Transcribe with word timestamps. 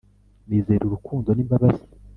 nizera 0.47 0.83
urukundo 0.85 1.29
n'imbabazi 1.33 1.85